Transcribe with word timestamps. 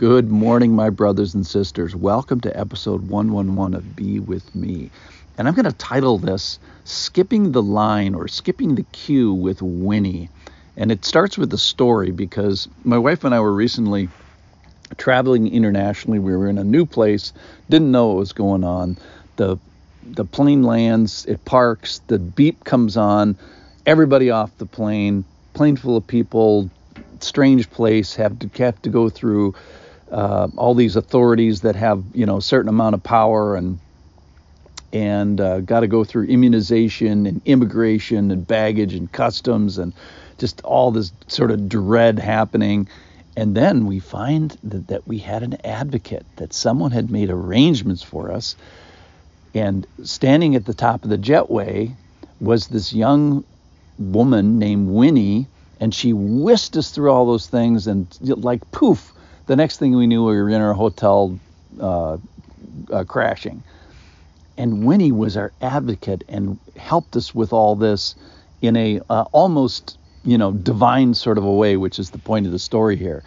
Good 0.00 0.30
morning, 0.30 0.74
my 0.74 0.88
brothers 0.88 1.34
and 1.34 1.46
sisters. 1.46 1.94
Welcome 1.94 2.40
to 2.40 2.58
episode 2.58 3.10
111 3.10 3.74
of 3.74 3.96
Be 3.96 4.18
With 4.18 4.54
Me. 4.54 4.90
And 5.36 5.46
I'm 5.46 5.52
going 5.52 5.66
to 5.66 5.72
title 5.72 6.16
this 6.16 6.58
Skipping 6.84 7.52
the 7.52 7.62
Line 7.62 8.14
or 8.14 8.26
Skipping 8.26 8.76
the 8.76 8.86
Queue 8.92 9.34
with 9.34 9.60
Winnie. 9.60 10.30
And 10.74 10.90
it 10.90 11.04
starts 11.04 11.36
with 11.36 11.52
a 11.52 11.58
story 11.58 12.12
because 12.12 12.66
my 12.82 12.96
wife 12.96 13.24
and 13.24 13.34
I 13.34 13.40
were 13.40 13.52
recently 13.52 14.08
traveling 14.96 15.52
internationally. 15.52 16.18
We 16.18 16.34
were 16.34 16.48
in 16.48 16.56
a 16.56 16.64
new 16.64 16.86
place, 16.86 17.34
didn't 17.68 17.92
know 17.92 18.06
what 18.06 18.16
was 18.16 18.32
going 18.32 18.64
on. 18.64 18.96
The 19.36 19.58
the 20.02 20.24
plane 20.24 20.62
lands, 20.62 21.26
it 21.26 21.44
parks, 21.44 22.00
the 22.06 22.18
beep 22.18 22.64
comes 22.64 22.96
on, 22.96 23.36
everybody 23.84 24.30
off 24.30 24.56
the 24.56 24.64
plane, 24.64 25.26
plane 25.52 25.76
full 25.76 25.98
of 25.98 26.06
people, 26.06 26.70
strange 27.18 27.68
place, 27.70 28.14
have 28.14 28.38
to 28.38 28.48
have 28.64 28.80
to 28.80 28.88
go 28.88 29.10
through 29.10 29.54
uh, 30.10 30.48
all 30.56 30.74
these 30.74 30.96
authorities 30.96 31.62
that 31.62 31.76
have 31.76 32.02
you 32.14 32.26
know 32.26 32.38
a 32.38 32.42
certain 32.42 32.68
amount 32.68 32.94
of 32.94 33.02
power 33.02 33.56
and 33.56 33.78
and 34.92 35.40
uh, 35.40 35.60
got 35.60 35.80
to 35.80 35.86
go 35.86 36.04
through 36.04 36.24
immunization 36.26 37.26
and 37.26 37.40
immigration 37.44 38.30
and 38.30 38.46
baggage 38.46 38.94
and 38.94 39.10
customs 39.12 39.78
and 39.78 39.92
just 40.38 40.60
all 40.62 40.90
this 40.90 41.12
sort 41.28 41.50
of 41.50 41.68
dread 41.68 42.18
happening. 42.18 42.88
And 43.36 43.54
then 43.54 43.86
we 43.86 44.00
find 44.00 44.56
that, 44.64 44.88
that 44.88 45.06
we 45.06 45.18
had 45.18 45.42
an 45.42 45.64
advocate, 45.64 46.26
that 46.36 46.52
someone 46.52 46.90
had 46.90 47.10
made 47.10 47.30
arrangements 47.30 48.02
for 48.02 48.32
us. 48.32 48.56
And 49.54 49.86
standing 50.02 50.56
at 50.56 50.64
the 50.64 50.74
top 50.74 51.04
of 51.04 51.10
the 51.10 51.18
jetway 51.18 51.94
was 52.40 52.68
this 52.68 52.92
young 52.92 53.44
woman 53.98 54.58
named 54.58 54.88
Winnie, 54.88 55.46
and 55.78 55.94
she 55.94 56.12
whisked 56.12 56.76
us 56.76 56.90
through 56.90 57.10
all 57.10 57.26
those 57.26 57.46
things, 57.46 57.86
and 57.86 58.06
like 58.20 58.68
poof, 58.72 59.12
the 59.50 59.56
next 59.56 59.78
thing 59.78 59.96
we 59.96 60.06
knew, 60.06 60.24
we 60.24 60.36
were 60.36 60.48
in 60.48 60.60
our 60.60 60.74
hotel 60.74 61.36
uh, 61.80 62.18
uh, 62.92 63.02
crashing. 63.02 63.64
And 64.56 64.86
Winnie 64.86 65.10
was 65.10 65.36
our 65.36 65.52
advocate 65.60 66.22
and 66.28 66.56
helped 66.76 67.16
us 67.16 67.34
with 67.34 67.52
all 67.52 67.74
this 67.74 68.14
in 68.62 68.76
a 68.76 69.00
uh, 69.10 69.24
almost 69.32 69.98
you 70.24 70.38
know 70.38 70.52
divine 70.52 71.14
sort 71.14 71.36
of 71.36 71.42
a 71.42 71.52
way, 71.52 71.76
which 71.76 71.98
is 71.98 72.10
the 72.10 72.18
point 72.18 72.46
of 72.46 72.52
the 72.52 72.60
story 72.60 72.94
here. 72.94 73.24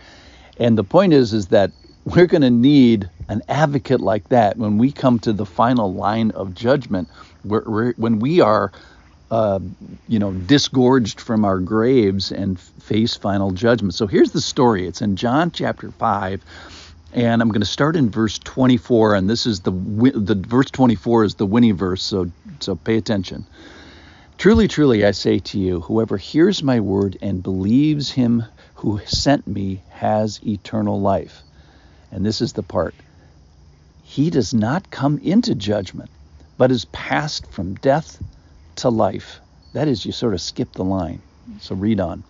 And 0.58 0.78
the 0.78 0.86
point 0.86 1.12
is 1.12 1.34
is 1.34 1.48
that 1.48 1.72
we're 2.06 2.28
going 2.28 2.42
to 2.42 2.50
need 2.50 3.10
an 3.28 3.42
advocate 3.50 4.00
like 4.00 4.30
that 4.30 4.56
when 4.56 4.78
we 4.78 4.94
come 4.94 5.20
to 5.20 5.34
the 5.34 5.46
final 5.46 5.94
line 5.94 6.32
of 6.32 6.56
judgment, 6.56 7.10
where, 7.44 7.64
where 7.64 7.94
when 7.98 8.20
we 8.20 8.40
are 8.40 8.72
uh, 9.34 9.60
you 10.08 10.20
know, 10.20 10.32
disgorged 10.32 11.20
from 11.20 11.44
our 11.44 11.58
graves 11.58 12.32
and 12.32 12.60
face 12.84 13.16
final 13.16 13.52
judgment. 13.52 13.94
So 13.94 14.08
here's 14.08 14.32
the 14.32 14.42
story. 14.42 14.86
It's 14.88 15.02
in 15.02 15.16
John 15.16 15.52
chapter 15.52 15.92
5, 15.92 16.44
and 17.14 17.42
I'm 17.42 17.50
going 17.50 17.62
to 17.62 17.66
start 17.66 17.96
in 17.96 18.10
verse 18.10 18.38
24. 18.40 19.16
And 19.16 19.30
this 19.30 19.46
is 19.46 19.62
the 19.62 19.72
the 19.72 20.36
verse 20.36 20.70
24 20.70 21.24
is 21.24 21.36
the 21.36 21.46
Winnie 21.46 21.72
verse. 21.72 22.04
So 22.04 22.32
so 22.60 22.76
pay 22.76 22.98
attention. 22.98 23.46
Truly, 24.38 24.68
truly, 24.68 25.06
I 25.06 25.12
say 25.12 25.40
to 25.40 25.60
you, 25.60 25.82
whoever 25.82 26.18
hears 26.18 26.64
my 26.64 26.80
word 26.80 27.18
and 27.22 27.42
believes 27.42 28.12
him 28.12 28.44
who 28.76 29.00
sent 29.06 29.48
me 29.48 29.82
has 29.90 30.42
eternal 30.46 31.00
life. 31.00 31.44
And 32.12 32.26
this 32.26 32.42
is 32.42 32.54
the 32.54 32.64
part. 32.64 32.94
He 34.04 34.30
does 34.30 34.54
not 34.54 34.92
come 34.92 35.18
into 35.20 35.56
judgment, 35.56 36.10
but 36.58 36.72
is 36.72 36.86
passed 36.86 37.48
from 37.52 37.76
death 37.76 38.22
to 38.78 38.90
life. 38.90 39.40
That 39.72 39.88
is, 39.88 40.06
you 40.06 40.12
sort 40.12 40.34
of 40.34 40.42
skip 40.42 40.74
the 40.74 40.84
line. 40.84 41.22
So 41.62 41.76
read 41.76 42.00
on. 42.00 42.24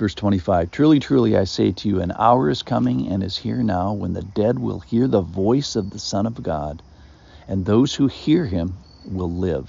Verse 0.00 0.14
25 0.14 0.70
Truly, 0.70 0.98
truly, 0.98 1.36
I 1.36 1.44
say 1.44 1.72
to 1.72 1.86
you, 1.86 2.00
an 2.00 2.14
hour 2.18 2.48
is 2.48 2.62
coming 2.62 3.08
and 3.08 3.22
is 3.22 3.36
here 3.36 3.62
now 3.62 3.92
when 3.92 4.14
the 4.14 4.22
dead 4.22 4.58
will 4.58 4.80
hear 4.80 5.06
the 5.06 5.20
voice 5.20 5.76
of 5.76 5.90
the 5.90 5.98
Son 5.98 6.24
of 6.24 6.42
God, 6.42 6.82
and 7.46 7.66
those 7.66 7.94
who 7.94 8.06
hear 8.06 8.46
him 8.46 8.78
will 9.04 9.30
live. 9.30 9.68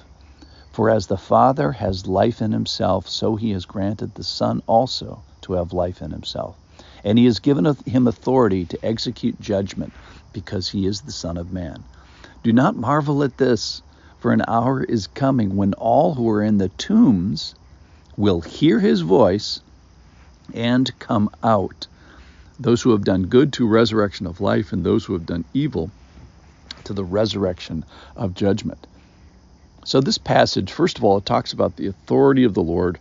For 0.71 0.89
as 0.89 1.07
the 1.07 1.17
Father 1.17 1.73
has 1.73 2.07
life 2.07 2.41
in 2.41 2.53
himself, 2.53 3.09
so 3.09 3.35
he 3.35 3.51
has 3.51 3.65
granted 3.65 4.15
the 4.15 4.23
Son 4.23 4.61
also 4.67 5.21
to 5.41 5.51
have 5.51 5.73
life 5.73 6.01
in 6.01 6.11
himself. 6.11 6.55
And 7.03 7.17
he 7.17 7.25
has 7.25 7.39
given 7.39 7.65
him 7.85 8.07
authority 8.07 8.65
to 8.67 8.85
execute 8.85 9.37
judgment, 9.41 9.91
because 10.31 10.69
he 10.69 10.85
is 10.85 11.01
the 11.01 11.11
Son 11.11 11.35
of 11.35 11.51
Man. 11.51 11.83
Do 12.41 12.53
not 12.53 12.77
marvel 12.77 13.21
at 13.21 13.37
this 13.37 13.81
for 14.17 14.31
an 14.31 14.43
hour 14.47 14.81
is 14.81 15.07
coming 15.07 15.57
when 15.57 15.73
all 15.73 16.13
who 16.13 16.29
are 16.29 16.41
in 16.41 16.57
the 16.57 16.69
tombs 16.69 17.53
will 18.15 18.39
hear 18.39 18.79
his 18.79 19.01
voice 19.01 19.59
and 20.53 20.97
come 20.99 21.29
out. 21.43 21.87
Those 22.59 22.81
who 22.81 22.91
have 22.91 23.03
done 23.03 23.23
good 23.23 23.53
to 23.53 23.67
resurrection 23.67 24.27
of 24.27 24.41
life, 24.41 24.71
and 24.71 24.83
those 24.83 25.05
who 25.05 25.13
have 25.13 25.25
done 25.25 25.45
evil 25.53 25.91
to 26.83 26.93
the 26.93 27.03
resurrection 27.03 27.85
of 28.15 28.33
judgment. 28.33 28.87
So, 29.83 29.99
this 29.99 30.17
passage, 30.17 30.71
first 30.71 30.97
of 30.97 31.03
all, 31.03 31.17
it 31.17 31.25
talks 31.25 31.53
about 31.53 31.75
the 31.75 31.87
authority 31.87 32.43
of 32.43 32.53
the 32.53 32.61
Lord, 32.61 32.99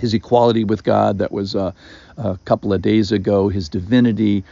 his 0.00 0.14
equality 0.14 0.64
with 0.64 0.82
God, 0.82 1.18
that 1.18 1.30
was 1.30 1.54
uh, 1.54 1.72
a 2.16 2.38
couple 2.44 2.72
of 2.72 2.82
days 2.82 3.12
ago, 3.12 3.48
his 3.48 3.68
divinity, 3.68 4.44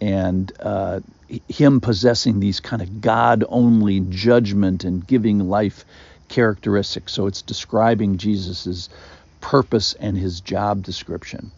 and 0.00 0.52
uh, 0.60 1.00
him 1.48 1.80
possessing 1.80 2.40
these 2.40 2.58
kind 2.58 2.82
of 2.82 3.00
God 3.00 3.44
only 3.48 4.00
judgment 4.00 4.82
and 4.84 5.06
giving 5.06 5.48
life 5.48 5.84
characteristics. 6.28 7.12
So 7.12 7.26
it's 7.26 7.42
describing 7.42 8.16
Jesus's 8.16 8.88
purpose 9.40 9.94
and 9.94 10.16
his 10.18 10.40
job 10.40 10.82
description. 10.82 11.52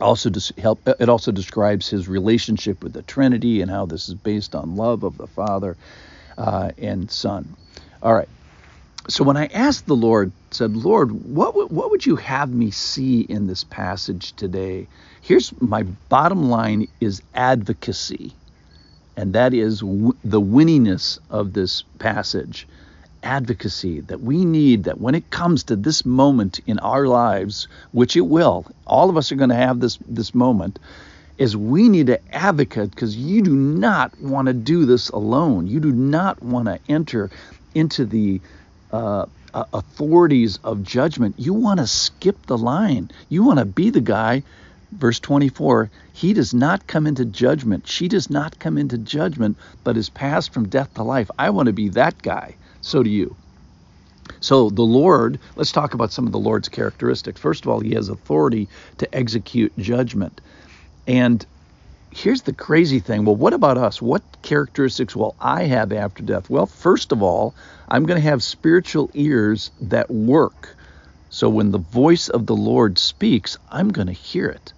Also, 0.00 0.30
help, 0.58 0.88
it 1.00 1.08
also 1.08 1.32
describes 1.32 1.88
his 1.88 2.08
relationship 2.08 2.84
with 2.84 2.92
the 2.94 3.02
Trinity 3.02 3.62
and 3.62 3.70
how 3.70 3.86
this 3.86 4.08
is 4.08 4.14
based 4.14 4.54
on 4.54 4.76
love 4.76 5.04
of 5.04 5.18
the 5.18 5.28
Father 5.28 5.78
uh, 6.38 6.72
and 6.78 7.10
Son. 7.10 7.56
All 8.02 8.14
right. 8.14 8.28
So 9.08 9.24
when 9.24 9.36
I 9.36 9.46
asked 9.46 9.86
the 9.86 9.96
Lord, 9.96 10.32
said, 10.52 10.76
Lord, 10.76 11.12
what 11.12 11.48
w- 11.48 11.68
what 11.68 11.90
would 11.90 12.06
you 12.06 12.16
have 12.16 12.50
me 12.52 12.70
see 12.70 13.22
in 13.22 13.46
this 13.46 13.64
passage 13.64 14.34
today? 14.36 14.88
Here's 15.22 15.52
my 15.60 15.84
bottom 15.84 16.50
line: 16.50 16.88
is 17.00 17.22
advocacy 17.34 18.36
and 19.16 19.34
that 19.34 19.54
is 19.54 19.80
w- 19.80 20.18
the 20.24 20.42
winniness 20.42 21.18
of 21.30 21.54
this 21.54 21.84
passage 22.00 22.68
advocacy 23.22 24.00
that 24.00 24.20
we 24.20 24.44
need 24.44 24.84
that 24.84 25.00
when 25.00 25.14
it 25.14 25.30
comes 25.30 25.64
to 25.64 25.76
this 25.76 26.04
moment 26.06 26.60
in 26.66 26.78
our 26.78 27.06
lives 27.06 27.68
which 27.92 28.16
it 28.16 28.22
will 28.22 28.66
all 28.86 29.10
of 29.10 29.16
us 29.16 29.32
are 29.32 29.36
going 29.36 29.50
to 29.50 29.56
have 29.56 29.80
this 29.80 29.98
this 30.06 30.34
moment 30.34 30.78
is 31.38 31.56
we 31.56 31.88
need 31.88 32.08
to 32.08 32.34
advocate 32.34 32.90
because 32.90 33.16
you 33.16 33.40
do 33.42 33.54
not 33.54 34.20
want 34.20 34.46
to 34.46 34.52
do 34.52 34.84
this 34.84 35.08
alone. 35.10 35.68
You 35.68 35.80
do 35.80 35.92
not 35.92 36.42
want 36.42 36.66
to 36.66 36.80
enter 36.88 37.30
into 37.74 38.04
the 38.04 38.40
uh, 38.90 39.26
authorities 39.54 40.58
of 40.64 40.82
judgment. 40.82 41.36
You 41.38 41.54
want 41.54 41.78
to 41.78 41.86
skip 41.86 42.46
the 42.46 42.58
line. 42.58 43.10
You 43.28 43.44
want 43.44 43.60
to 43.60 43.64
be 43.64 43.90
the 43.90 44.00
guy 44.00 44.42
Verse 44.92 45.20
24, 45.20 45.90
he 46.12 46.32
does 46.32 46.54
not 46.54 46.86
come 46.86 47.06
into 47.06 47.24
judgment. 47.26 47.86
She 47.86 48.08
does 48.08 48.30
not 48.30 48.58
come 48.58 48.78
into 48.78 48.96
judgment, 48.98 49.58
but 49.84 49.96
is 49.96 50.08
passed 50.08 50.52
from 50.52 50.68
death 50.68 50.94
to 50.94 51.02
life. 51.02 51.30
I 51.38 51.50
want 51.50 51.66
to 51.66 51.74
be 51.74 51.90
that 51.90 52.22
guy. 52.22 52.56
So 52.80 53.02
do 53.02 53.10
you. 53.10 53.36
So 54.40 54.70
the 54.70 54.82
Lord, 54.82 55.40
let's 55.56 55.72
talk 55.72 55.94
about 55.94 56.12
some 56.12 56.26
of 56.26 56.32
the 56.32 56.38
Lord's 56.38 56.68
characteristics. 56.68 57.40
First 57.40 57.64
of 57.64 57.70
all, 57.70 57.80
he 57.80 57.94
has 57.94 58.08
authority 58.08 58.68
to 58.98 59.14
execute 59.14 59.76
judgment. 59.78 60.40
And 61.06 61.44
here's 62.10 62.42
the 62.42 62.54
crazy 62.54 63.00
thing. 63.00 63.24
Well, 63.24 63.36
what 63.36 63.52
about 63.52 63.78
us? 63.78 64.00
What 64.00 64.22
characteristics 64.42 65.14
will 65.14 65.36
I 65.38 65.64
have 65.64 65.92
after 65.92 66.22
death? 66.22 66.48
Well, 66.48 66.66
first 66.66 67.12
of 67.12 67.22
all, 67.22 67.54
I'm 67.88 68.06
going 68.06 68.20
to 68.20 68.28
have 68.28 68.42
spiritual 68.42 69.10
ears 69.14 69.70
that 69.80 70.10
work. 70.10 70.76
So 71.28 71.48
when 71.50 71.72
the 71.72 71.78
voice 71.78 72.28
of 72.28 72.46
the 72.46 72.56
Lord 72.56 72.98
speaks, 72.98 73.58
I'm 73.68 73.90
going 73.90 74.06
to 74.06 74.14
hear 74.14 74.46
it. 74.46 74.72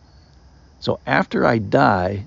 So 0.80 0.98
after 1.06 1.46
I 1.46 1.58
die, 1.58 2.24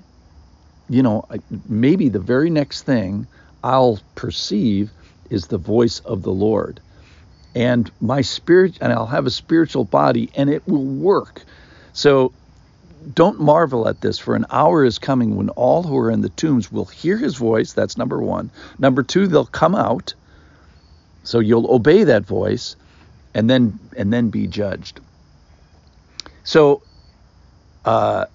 you 0.88 1.02
know, 1.02 1.24
maybe 1.68 2.08
the 2.08 2.20
very 2.20 2.50
next 2.50 2.82
thing 2.82 3.26
I'll 3.62 3.98
perceive 4.14 4.90
is 5.30 5.46
the 5.46 5.58
voice 5.58 6.00
of 6.00 6.22
the 6.22 6.32
Lord. 6.32 6.80
And 7.54 7.90
my 8.00 8.20
spirit, 8.20 8.78
and 8.80 8.92
I'll 8.92 9.06
have 9.06 9.26
a 9.26 9.30
spiritual 9.30 9.84
body, 9.84 10.30
and 10.36 10.50
it 10.50 10.66
will 10.66 10.84
work. 10.84 11.42
So 11.92 12.32
don't 13.12 13.40
marvel 13.40 13.88
at 13.88 14.00
this, 14.00 14.18
for 14.18 14.34
an 14.34 14.46
hour 14.50 14.84
is 14.84 14.98
coming 14.98 15.36
when 15.36 15.50
all 15.50 15.82
who 15.82 15.96
are 15.96 16.10
in 16.10 16.20
the 16.20 16.30
tombs 16.30 16.72
will 16.72 16.84
hear 16.84 17.16
his 17.16 17.36
voice. 17.36 17.72
That's 17.72 17.96
number 17.96 18.20
one. 18.20 18.50
Number 18.78 19.02
two, 19.02 19.26
they'll 19.26 19.46
come 19.46 19.74
out. 19.74 20.14
So 21.22 21.38
you'll 21.38 21.70
obey 21.70 22.04
that 22.04 22.24
voice 22.24 22.76
and 23.34 23.48
then 23.48 23.78
and 23.96 24.12
then 24.12 24.30
be 24.30 24.46
judged. 24.46 25.00
So 26.44 26.82
uh, 27.84 28.26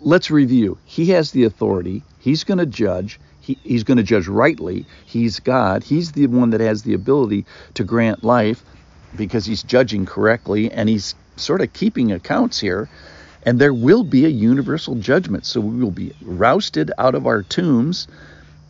let's 0.00 0.30
review. 0.30 0.78
He 0.84 1.10
has 1.10 1.30
the 1.30 1.44
authority. 1.44 2.02
He's 2.20 2.44
going 2.44 2.58
to 2.58 2.66
judge. 2.66 3.20
He, 3.40 3.58
he's 3.62 3.84
going 3.84 3.98
to 3.98 4.02
judge 4.02 4.26
rightly. 4.28 4.86
He's 5.04 5.40
God. 5.40 5.84
He's 5.84 6.12
the 6.12 6.26
one 6.26 6.50
that 6.50 6.60
has 6.60 6.82
the 6.82 6.94
ability 6.94 7.46
to 7.74 7.84
grant 7.84 8.24
life 8.24 8.62
because 9.16 9.46
he's 9.46 9.62
judging 9.62 10.06
correctly 10.06 10.70
and 10.70 10.88
he's 10.88 11.14
sort 11.36 11.60
of 11.60 11.72
keeping 11.72 12.12
accounts 12.12 12.58
here. 12.58 12.88
And 13.44 13.60
there 13.60 13.74
will 13.74 14.02
be 14.02 14.24
a 14.24 14.30
universal 14.30 14.96
judgment. 14.96 15.46
So 15.46 15.60
we 15.60 15.82
will 15.82 15.92
be 15.92 16.12
rousted 16.22 16.90
out 16.98 17.14
of 17.14 17.26
our 17.28 17.42
tombs, 17.42 18.08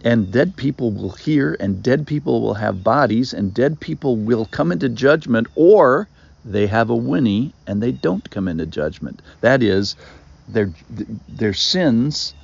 and 0.05 0.31
dead 0.31 0.55
people 0.55 0.93
will 0.93 1.13
hear, 1.13 1.57
and 1.59 1.83
dead 1.83 2.07
people 2.07 2.43
will 2.43 2.55
have 2.55 2.85
bodies, 2.85 3.33
and 3.33 3.55
dead 3.55 3.81
people 3.81 4.17
will 4.17 4.45
come 4.45 4.71
into 4.71 4.91
judgment, 4.91 5.47
or 5.55 6.09
they 6.47 6.67
have 6.69 6.91
a 6.91 6.95
Winnie 6.95 7.53
and 7.67 7.83
they 7.83 7.91
don't 7.91 8.31
come 8.31 8.47
into 8.47 8.67
judgment. 8.67 9.21
That 9.41 9.63
is, 9.63 9.97
their 10.49 10.73
their 11.29 11.55
sins, 11.55 12.35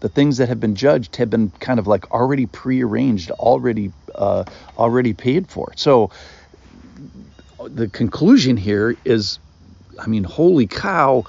the 0.00 0.08
things 0.08 0.38
that 0.38 0.48
have 0.48 0.60
been 0.60 0.74
judged, 0.74 1.16
have 1.16 1.30
been 1.30 1.50
kind 1.60 1.78
of 1.78 1.86
like 1.86 2.10
already 2.10 2.46
prearranged, 2.46 3.30
already 3.32 3.92
uh, 4.14 4.44
already 4.76 5.12
paid 5.12 5.48
for. 5.48 5.72
So 5.76 6.10
the 7.64 7.88
conclusion 7.88 8.56
here 8.56 8.96
is, 9.04 9.38
I 9.98 10.06
mean, 10.06 10.24
holy 10.24 10.66
cow! 10.66 11.24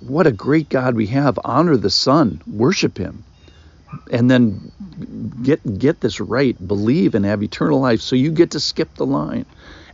what 0.00 0.26
a 0.26 0.32
great 0.32 0.68
God 0.68 0.94
we 0.94 1.06
have. 1.08 1.38
Honor 1.44 1.76
the 1.76 1.90
Son, 1.90 2.40
worship 2.46 2.98
Him, 2.98 3.24
and 4.10 4.30
then 4.30 4.72
get 5.42 5.78
get 5.78 6.00
this 6.00 6.20
right. 6.20 6.56
Believe 6.66 7.14
and 7.14 7.24
have 7.24 7.42
eternal 7.42 7.80
life, 7.80 8.00
so 8.00 8.16
you 8.16 8.30
get 8.30 8.52
to 8.52 8.60
skip 8.60 8.94
the 8.94 9.06
line. 9.06 9.46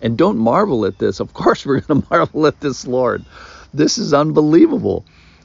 And 0.02 0.18
don't 0.18 0.36
marvel 0.36 0.84
at 0.84 0.98
this. 0.98 1.20
Of 1.20 1.32
course, 1.32 1.64
we're 1.64 1.80
going 1.80 2.02
to 2.02 2.08
marvel 2.10 2.46
at 2.46 2.60
this, 2.60 2.86
Lord. 2.86 3.24
This 3.72 3.96
is 3.98 4.12
unbelievable. 4.12 5.04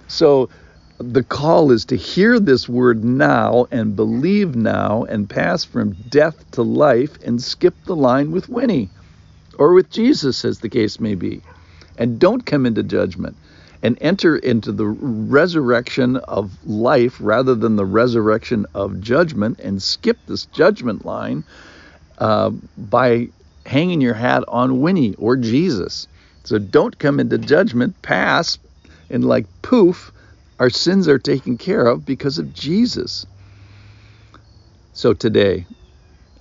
So 0.10 0.50
the 0.98 1.24
call 1.24 1.72
is 1.72 1.86
to 1.86 1.96
hear 1.96 2.40
this 2.40 2.68
word 2.68 3.06
now 3.06 3.68
and 3.72 3.96
believe 3.96 4.56
now 4.56 5.04
and 5.04 5.30
pass 5.30 5.64
from 5.64 5.94
death 6.10 6.52
to 6.52 6.64
life 6.64 7.18
and 7.24 7.42
skip 7.42 7.76
the 7.86 7.96
line 7.96 8.32
with 8.32 8.50
Winnie 8.50 8.90
or 9.58 9.74
with 9.74 9.90
Jesus, 9.92 10.44
as 10.44 10.60
the 10.60 10.68
case 10.70 11.00
may 11.00 11.16
be. 11.16 11.42
And 11.98 12.20
don't 12.20 12.46
come 12.46 12.66
into 12.66 12.84
judgment 12.84 13.38
and 13.84 13.98
enter 14.02 14.36
into 14.36 14.72
the 14.72 14.88
resurrection 14.88 16.18
of 16.18 16.52
life 16.66 17.18
rather 17.22 17.56
than 17.56 17.76
the 17.76 17.86
resurrection 17.86 18.66
of 18.74 19.00
judgment 19.00 19.60
and 19.60 19.82
skip 19.82 20.18
this 20.28 20.46
judgment 20.48 21.06
line 21.06 21.44
uh, 22.18 22.50
by 22.78 23.30
hanging 23.66 24.02
your 24.02 24.16
hat 24.16 24.44
on 24.48 24.82
Winnie 24.82 25.14
or 25.16 25.38
Jesus. 25.38 26.08
So 26.44 26.58
don't 26.58 26.98
come 26.98 27.20
into 27.20 27.38
judgment, 27.38 28.02
pass, 28.02 28.58
and 29.10 29.26
like 29.26 29.48
poof, 29.62 30.12
our 30.60 30.70
sins 30.70 31.08
are 31.08 31.20
taken 31.20 31.58
care 31.58 31.86
of 31.86 32.06
because 32.06 32.38
of 32.38 32.54
Jesus. 32.54 33.26
So 34.94 35.14
today, 35.14 35.68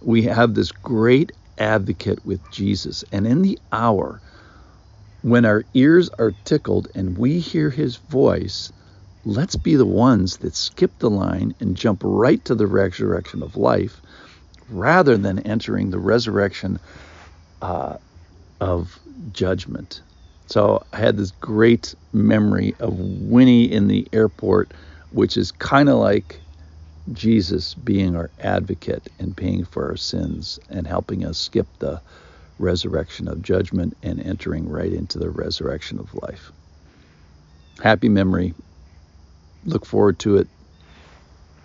we 0.01 0.23
have 0.23 0.55
this 0.55 0.73
great 0.73 1.33
advocate 1.59 2.25
with 2.25 2.49
Jesus. 2.51 3.05
And 3.13 3.27
in 3.27 3.43
the 3.43 3.59
hour 3.73 4.21
when 5.23 5.45
our 5.45 5.65
ears 5.75 6.11
are 6.19 6.33
tickled 6.45 6.89
and 6.95 7.19
we 7.19 7.41
hear 7.41 7.71
his 7.71 7.97
voice, 7.97 8.73
let's 9.25 9.57
be 9.57 9.77
the 9.77 9.87
ones 9.87 10.39
that 10.39 10.55
skip 10.55 10.99
the 10.99 11.11
line 11.11 11.55
and 11.61 11.77
jump 11.77 12.03
right 12.05 12.45
to 12.45 12.55
the 12.55 12.67
resurrection 12.67 13.43
of 13.43 13.57
life 13.57 14.01
rather 14.69 15.17
than 15.19 15.41
entering 15.41 15.91
the 15.91 15.99
resurrection 15.99 16.79
uh, 17.63 17.97
of 18.61 18.99
judgment. 19.33 20.03
So 20.49 20.83
I 20.93 20.99
had 20.99 21.17
this 21.19 21.33
great 21.33 21.95
memory 22.13 22.75
of 22.81 22.95
Winnie 22.99 23.71
in 23.71 23.89
the 23.89 24.09
airport, 24.13 24.75
which 25.11 25.37
is 25.37 25.53
kind 25.53 25.89
of 25.89 25.99
like 25.99 26.41
Jesus 27.13 27.75
being 27.75 28.17
our 28.17 28.31
advocate 28.41 29.09
and 29.19 29.37
paying 29.37 29.65
for 29.65 29.87
our 29.89 29.97
sins 29.97 30.59
and 30.71 30.87
helping 30.87 31.25
us 31.25 31.39
skip 31.39 31.69
the 31.81 32.03
resurrection 32.59 33.29
of 33.29 33.43
judgment 33.43 33.95
and 34.03 34.21
entering 34.21 34.69
right 34.69 34.93
into 34.93 35.19
the 35.19 35.31
resurrection 35.31 35.99
of 35.99 36.15
life. 36.23 36.53
Happy 37.83 38.09
memory. 38.09 38.55
Look 39.65 39.87
forward 39.87 40.19
to 40.21 40.37
it 40.39 40.49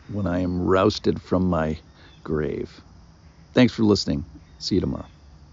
when 0.07 0.27
I 0.27 0.39
am 0.39 0.61
rousted 0.61 1.21
from 1.21 1.49
my 1.49 1.79
grave. 2.23 2.81
Thanks 3.53 3.73
for 3.73 3.83
listening. 3.83 4.25
See 4.59 4.75
you 4.75 4.81
tomorrow. 4.81 5.12